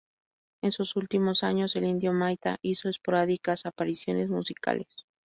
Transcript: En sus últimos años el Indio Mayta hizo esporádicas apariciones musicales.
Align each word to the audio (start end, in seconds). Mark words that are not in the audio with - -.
En 0.63 0.71
sus 0.71 0.95
últimos 0.95 1.43
años 1.43 1.75
el 1.75 1.83
Indio 1.85 2.11
Mayta 2.11 2.57
hizo 2.63 2.89
esporádicas 2.89 3.67
apariciones 3.67 4.29
musicales. 4.31 4.87